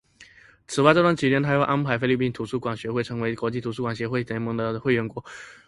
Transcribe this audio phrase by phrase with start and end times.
[0.65, 5.23] 此外这段期间他又安排菲律宾图书馆学会成为国际图书馆协会联盟的会员国。